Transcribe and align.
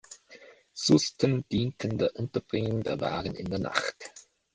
Susten 0.73 1.43
dienten 1.51 1.99
der 1.99 2.15
Unterbringung 2.15 2.81
der 2.81 2.99
Waren 3.01 3.35
in 3.35 3.51
der 3.51 3.59
Nacht. 3.59 4.09